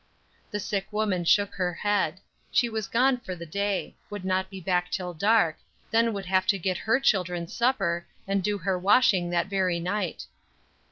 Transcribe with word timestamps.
The 0.49 0.59
sick 0.59 0.87
woman 0.91 1.25
shook 1.25 1.53
her 1.53 1.75
head. 1.75 2.15
She 2.51 2.69
was 2.69 2.87
gone 2.87 3.19
for 3.19 3.35
the 3.35 3.45
day: 3.45 3.95
would 4.09 4.25
not 4.25 4.49
be 4.49 4.59
back 4.59 4.89
till 4.89 5.13
dark, 5.13 5.59
then 5.91 6.11
would 6.11 6.25
have 6.25 6.47
to 6.47 6.57
get 6.57 6.75
her 6.89 6.99
children's 6.99 7.53
supper, 7.53 8.07
and 8.27 8.41
do 8.41 8.57
her 8.57 8.79
washing 8.79 9.29
that 9.29 9.45
very 9.45 9.79
night. 9.79 10.25